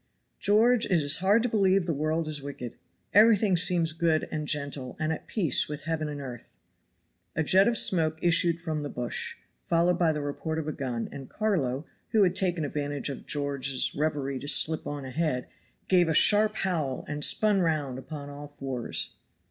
[0.39, 2.75] "George, it is hard to believe the world is wicked.
[3.13, 6.55] Everything seems good, and gentle, and at peace with heaven and earth."
[7.35, 11.07] A jet of smoke issued from the bush, followed by the report of a gun,
[11.11, 15.45] and Carlo, who had taken advantage of George's revery to slip on ahead,
[15.87, 19.11] gave a sharp howl, and spun round upon all fours.